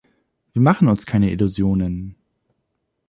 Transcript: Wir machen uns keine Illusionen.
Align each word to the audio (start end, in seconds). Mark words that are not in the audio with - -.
Wir 0.51 0.63
machen 0.63 0.87
uns 0.87 1.05
keine 1.05 1.29
Illusionen. 1.29 2.15